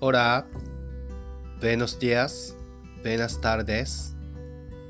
[0.00, 0.46] Hola,
[1.60, 2.54] buenos días,
[3.02, 4.14] buenas tardes,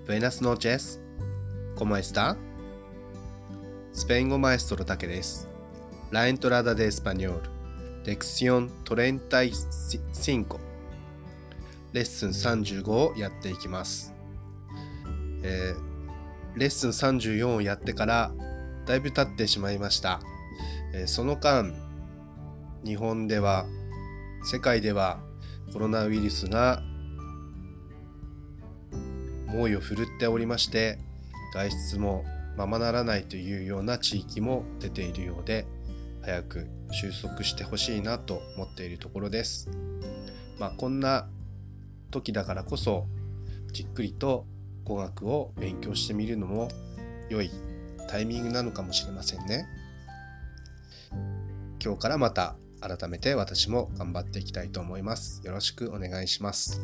[0.06, 1.00] buenas noches,
[1.76, 2.36] ¿cómo está?
[3.94, 5.48] スペイン語マエストロだけです。
[6.10, 7.40] La entrada de español,
[8.04, 10.58] lección 35
[11.94, 14.12] レッスン35をやっていきます。
[15.42, 18.30] えーレッスン34をやってから
[18.84, 20.20] だいぶ経ってしまいました。
[20.92, 21.72] えーその間、
[22.84, 23.64] 日本では、
[24.44, 25.20] 世界では
[25.72, 26.82] コロナウイルスが
[29.46, 30.98] 猛威を振るっておりまして、
[31.54, 32.24] 外出も
[32.56, 35.66] ままならないというような地域も出ているようで、
[36.22, 39.68] 早く収束してほしいなと思っているところです。
[40.58, 41.28] まあ、こんな
[42.10, 43.06] 時だからこそ、
[43.72, 44.46] じっくりと
[44.84, 46.68] 語学を勉強してみるのも
[47.28, 47.50] 良い
[48.08, 49.66] タイミングなのかもしれませんね。
[51.82, 55.40] 今日からまた改めて私も頑張っていきたいと思います。
[55.44, 56.80] よろしくお願いします。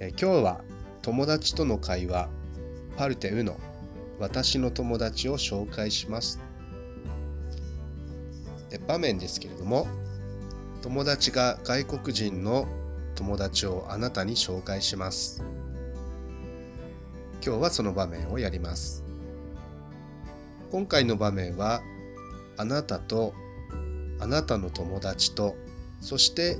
[0.00, 0.60] え今日は
[1.02, 2.28] 友達との会話、
[2.96, 3.58] パルテウの
[4.18, 6.40] 私の友達を紹介します。
[8.70, 9.86] で場面ですけれども、
[10.82, 12.66] 友達が外国人の
[13.14, 15.42] 友達をあなたに紹介します。
[17.44, 19.04] 今日はその場面をやります。
[20.70, 21.82] 今回の場面は、
[22.56, 23.34] あなたと
[24.20, 25.54] あなたの友達と、
[26.00, 26.58] そして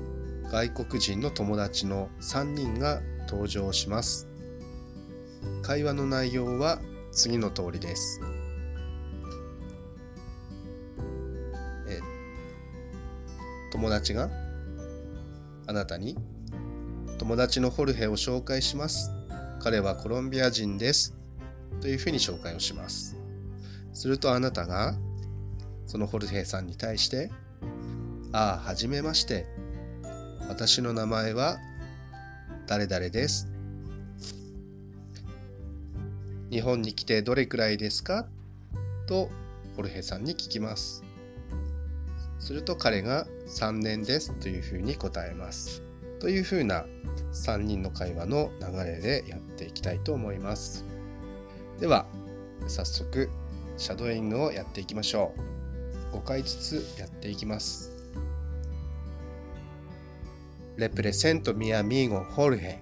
[0.51, 4.29] 外国人の友達の3人が登場します。
[5.63, 6.81] 会話の内容は
[7.13, 8.21] 次の通りです。
[11.89, 12.01] え
[13.73, 14.29] 友達が？
[15.67, 16.17] あなたに？
[17.19, 19.11] 友達のホルヘを紹介します。
[19.61, 21.17] 彼はコロンビア人です。
[21.81, 23.17] というふうに紹介をします。
[23.93, 24.97] するとあなたが
[25.87, 27.31] そのホルヘさんに対して、
[28.33, 29.47] ああ、はじめまして。
[30.49, 31.59] 私の名前は
[32.67, 33.49] 誰々です。
[36.51, 38.27] 日本に来てどれくらいですか？
[39.07, 39.31] と
[39.77, 41.03] ホルヘさんに聞きます。
[42.39, 45.83] すると彼が3年ですというふうに答えます。
[46.21, 46.85] というふうな
[47.33, 50.85] 3人の会話の流れでやっていきたいと思います。
[51.81, 52.07] では、
[52.69, 53.31] 早速、
[53.77, 55.54] シャドーイングをやっていきましょう。
[56.15, 57.91] 5回ずつやっていきます。
[60.77, 62.81] Le presento mi amigo Jorge.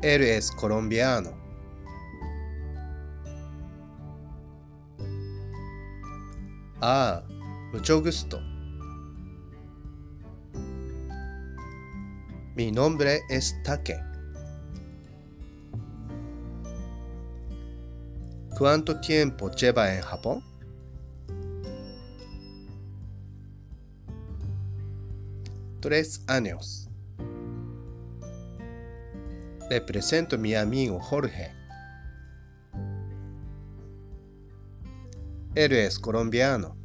[0.00, 1.30] Él es colombiano.
[6.80, 7.22] Ah,
[7.72, 8.40] mucho gusto.
[12.56, 14.11] Mi nombre es Take.
[18.62, 20.40] ¿Cuánto tiempo lleva en Japón?
[25.80, 26.88] Tres años.
[29.68, 31.52] Le presento a mi amigo Jorge.
[35.56, 36.76] Él es colombiano.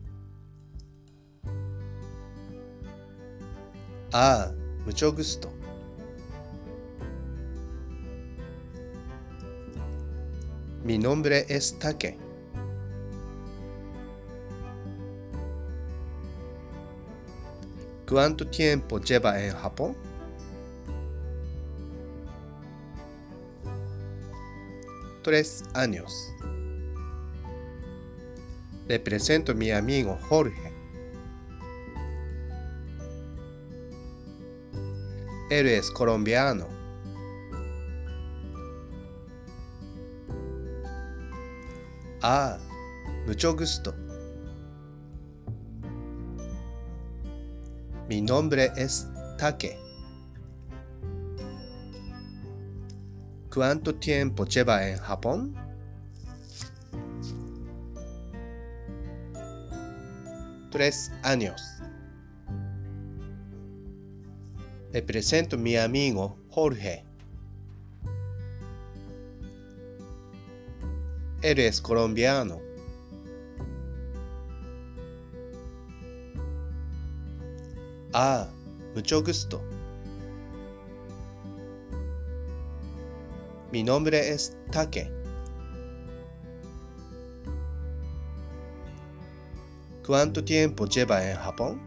[4.11, 4.51] Ah,
[4.83, 5.56] mucho gusto.
[10.87, 12.17] Mi nombre es Take.
[18.07, 19.97] ¿Cuánto tiempo lleva en Japón?
[25.23, 26.33] Tres años.
[28.87, 30.71] Le presento a mi amigo Jorge.
[35.49, 36.76] Él es colombiano.
[42.22, 42.57] Ah,
[43.28, 43.94] mucho gusto.
[48.09, 49.07] Mi nombre es
[49.38, 49.78] Take.
[53.53, 55.55] ¿Cuánto tiempo lleva en Japón?
[60.72, 61.61] Tres años.
[64.91, 67.06] Le presento mi amigo Jorge.
[71.47, 72.59] Él es colombiano.
[78.14, 78.49] Ah,
[78.94, 79.61] mucho gusto.
[83.72, 85.09] Mi nombre es Take.
[90.05, 91.82] ¿Cuánto tiempo lleva en Japón?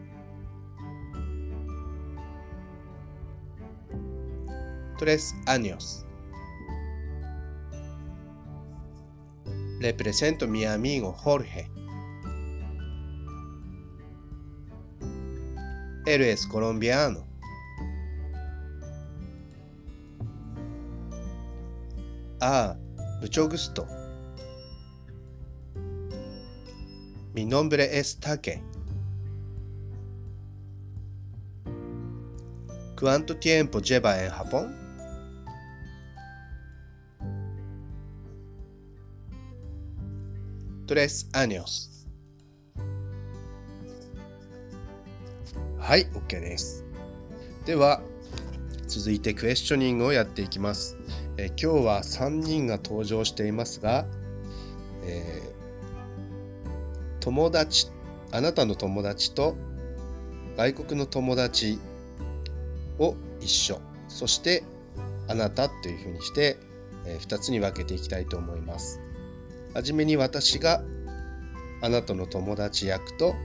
[4.97, 6.03] Tres años.
[9.81, 11.67] Le presento a mi amigo Jorge.
[16.05, 17.25] Él es colombiano.
[22.39, 22.77] Ah,
[23.21, 23.87] mucho gusto.
[27.33, 28.61] Mi nombre es Take.
[32.99, 34.80] ¿Cuánto tiempo lleva en Japón?
[40.91, 41.89] Tres años.
[45.79, 46.83] はい、OK です。
[47.65, 48.01] では、
[48.87, 50.97] 続いてクエスチョニングをやっていきます。
[51.37, 54.05] え今日は3人が登場していますが、
[55.05, 57.87] えー友達、
[58.33, 59.55] あなたの友達と
[60.57, 61.79] 外国の友達
[62.99, 63.79] を一緒、
[64.09, 64.61] そして
[65.29, 66.57] あなたというふうにして、
[67.05, 68.99] え2つに分けていきたいと思います。
[69.73, 70.83] はじめに私が
[71.81, 73.35] あなたの友達役と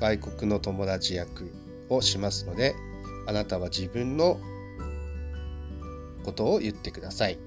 [0.00, 1.52] 外国の友達役
[1.88, 2.74] をしますので、
[3.26, 4.38] あなたは自分の
[6.24, 7.38] ことを言ってください。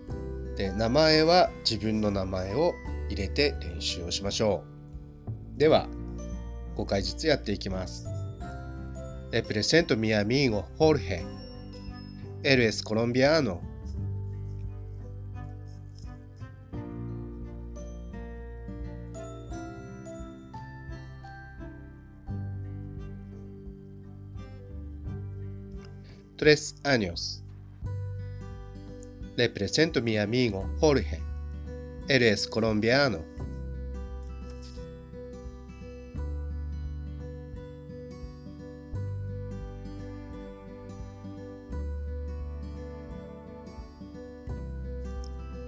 [0.56, 2.74] で、名前は自分の名前を
[3.10, 4.63] 入れて練習をしましょ
[5.56, 5.60] う。
[5.60, 5.88] では、
[6.75, 8.07] 5回ずつやっていきます。
[9.31, 11.24] Le presento mi amigo Jorge.
[12.44, 13.69] Él es colombiano.
[26.40, 27.44] Tres años.
[29.36, 31.22] Le presento mi amigo Jorge.
[32.08, 33.26] Él es colombiano.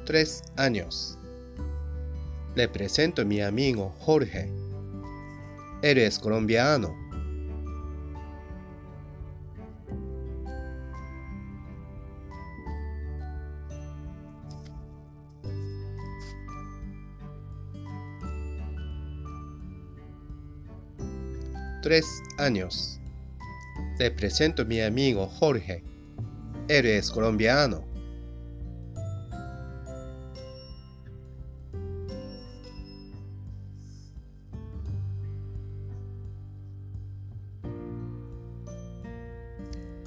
[0.06, 1.18] Tres años.
[2.56, 4.50] Le presento mi amigo Jorge.
[5.82, 7.01] Él es colombiano.
[21.82, 23.00] Tres años.
[23.98, 25.84] Le presento mi amigo Jorge.
[26.68, 27.84] Él es colombiano.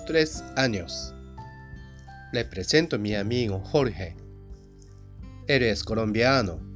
[0.07, 1.13] Tres años.
[2.33, 4.15] Le presento mi amigo Jorge.
[5.49, 6.74] Él es colombiano.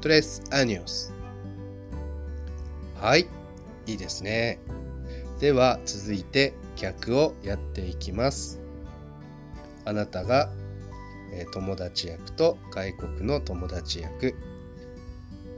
[0.00, 1.12] Tres años.
[3.00, 3.28] はい、
[3.86, 4.58] いいですね。
[5.40, 8.60] では続いて逆をやっていきます。
[9.84, 10.50] あなたが、
[11.52, 14.34] 友達役と外国の友達役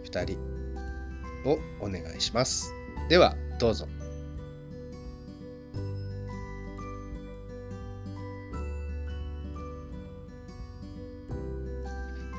[0.04, 0.38] 2人
[1.48, 2.72] をお願いします。
[3.08, 3.86] ではどうぞ。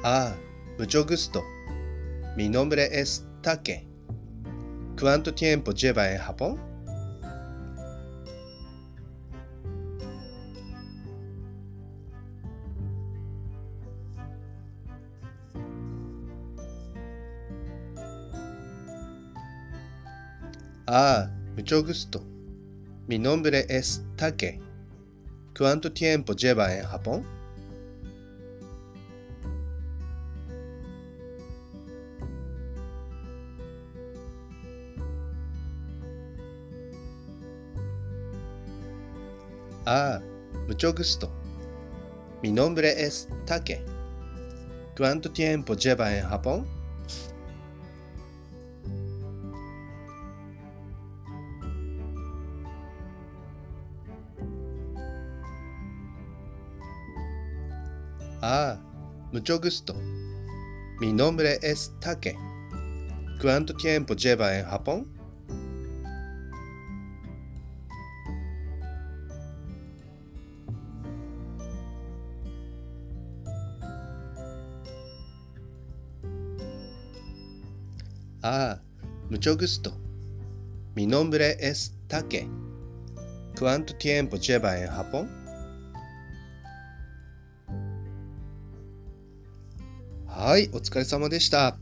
[0.03, 0.35] Ah,
[0.77, 1.52] mucho gusto.
[2.35, 3.87] Mi nombre es Take.
[4.99, 6.59] ¿Cuánto tiempo lleva en Japón?
[20.87, 22.25] Ah, mucho gusto.
[23.07, 24.59] Mi nombre es Take.
[25.55, 27.42] ¿Cuánto tiempo lleva en Japón?
[39.95, 40.19] Ah,
[40.67, 41.29] mucho gusto.
[42.41, 43.85] Mi nombre es Take.
[44.97, 46.65] ¿Cuánto tiempo lleva en Japón?
[58.41, 58.79] Ah,
[59.31, 59.93] mucho gusto.
[61.01, 62.35] Mi nombre es Take.
[63.39, 65.22] ¿Cuánto tiempo lleva en Japón?
[79.43, 79.91] Mucho gusto.
[80.95, 82.47] Mi nombre es Take.
[83.59, 85.27] ¿Cuánto tiempo lleva en Japón?
[90.27, 91.77] はい、お疲れ様でした。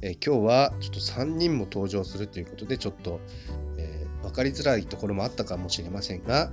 [0.00, 3.20] えー、今日はちょっと3人も登場するということで、ちょっと、
[3.76, 6.50] えー、分かりづらいところもあったかもしれませんが、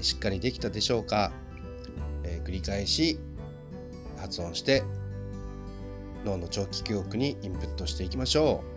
[0.00, 1.30] しっかりできたでしょうか、
[2.22, 3.18] えー、繰り返し
[4.16, 4.82] 発音して
[6.24, 8.73] 脳の長期記憶にインプットしていきましょう。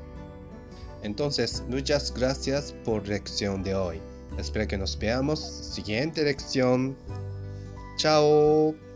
[1.03, 4.01] Entonces, muchas gracias por la lección de hoy.
[4.37, 5.39] Espero que nos veamos.
[5.39, 6.95] Siguiente lección.
[7.97, 8.86] Chao.